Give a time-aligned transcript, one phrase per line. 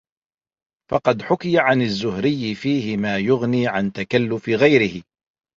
[0.91, 5.01] فَقَدْ حُكِيَ عَنْ الزُّهْرِيِّ فِيهِ مَا يُغْنِي عَنْ تَكَلُّفِ غَيْرِهِ